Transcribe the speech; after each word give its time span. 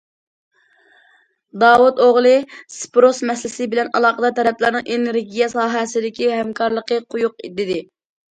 داۋۇت 1.63 2.01
ئوغلى: 2.05 2.31
سىپرۇس 2.77 3.19
مەسىلىسى 3.31 3.67
بىلەن 3.75 3.93
ئالاقىدار 4.01 4.35
تەرەپلەرنىڭ 4.41 4.89
ئېنېرگىيە 4.95 5.51
ساھەسىدىكى 5.53 6.33
ھەمكارلىقى 6.39 7.01
قويۇق 7.15 7.39
دېدى. 7.61 7.79